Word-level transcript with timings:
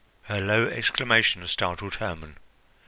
Her 0.23 0.41
low 0.41 0.67
exclamation 0.67 1.47
startled 1.47 1.97
Hermon. 1.97 2.37